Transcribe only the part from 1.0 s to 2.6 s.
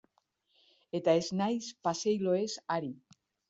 Eta ez naiz paseilloez